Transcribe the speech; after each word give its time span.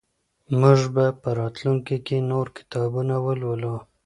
موږ 0.59 0.79
به 0.95 1.05
په 1.21 1.29
راتلونکي 1.39 1.97
کي 2.07 2.17
نور 2.31 2.47
کتابونه 2.57 3.15
ولولو. 3.25 3.75